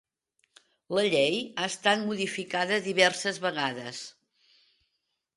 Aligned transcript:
La 0.99 1.01
Llei 1.15 1.35
ha 1.41 1.65
estat 1.71 2.01
modificada 2.05 2.79
diverses 2.87 3.37
vegades. 3.43 4.01